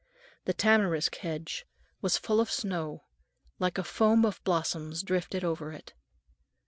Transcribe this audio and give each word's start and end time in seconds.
The 0.45 0.53
tamarisk 0.53 1.17
hedge 1.17 1.67
was 2.01 2.17
full 2.17 2.39
of 2.41 2.49
snow, 2.49 3.03
like 3.59 3.77
a 3.77 3.83
foam 3.83 4.25
of 4.25 4.43
blossoms 4.43 5.03
drifted 5.03 5.43
over 5.43 5.71
it. 5.71 5.93